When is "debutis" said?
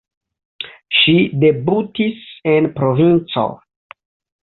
1.45-2.25